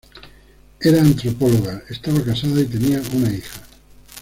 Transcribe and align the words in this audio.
Era 0.79 0.99
antropóloga, 0.99 1.83
estaba 1.87 2.23
casada 2.23 2.59
y 2.59 2.65
tenía 2.65 2.99
una 3.13 3.31
hija. 3.31 3.61